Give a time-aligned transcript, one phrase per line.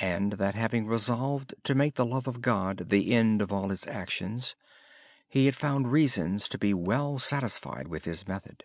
[0.00, 0.34] Since
[0.72, 4.56] he resolved to make the love of God the end of all his actions,
[5.28, 8.64] he had found reasons to be well satisfied with his method.